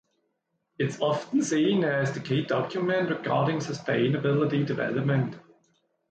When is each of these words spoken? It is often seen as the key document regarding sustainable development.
It 0.79 0.87
is 0.87 0.99
often 0.99 1.43
seen 1.43 1.83
as 1.83 2.11
the 2.11 2.21
key 2.21 2.43
document 2.43 3.11
regarding 3.11 3.61
sustainable 3.61 4.49
development. 4.49 5.35